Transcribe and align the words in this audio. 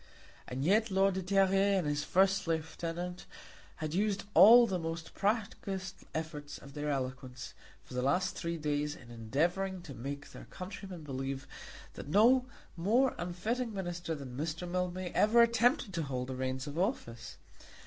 And 0.47 0.65
yet 0.65 0.89
Lord 0.89 1.13
de 1.13 1.21
Terrier 1.21 1.77
and 1.77 1.85
his 1.85 2.03
first 2.03 2.47
lieutenant 2.47 3.27
had 3.75 3.93
used 3.93 4.23
all 4.33 4.65
the 4.65 4.79
most 4.79 5.13
practised 5.13 6.05
efforts 6.15 6.57
of 6.57 6.73
their 6.73 6.89
eloquence 6.89 7.53
for 7.83 7.93
the 7.93 8.01
last 8.01 8.35
three 8.35 8.57
days 8.57 8.95
in 8.95 9.11
endeavouring 9.11 9.83
to 9.83 9.93
make 9.93 10.31
their 10.31 10.45
countrymen 10.45 11.03
believe 11.03 11.45
that 11.93 12.07
no 12.07 12.47
more 12.75 13.13
unfitting 13.19 13.75
Minister 13.75 14.15
than 14.15 14.35
Mr. 14.35 14.67
Mildmay 14.67 15.11
ever 15.11 15.43
attempted 15.43 15.93
to 15.93 16.01
hold 16.01 16.29
the 16.29 16.35
reins 16.35 16.65
of 16.65 16.79
office! 16.79 17.37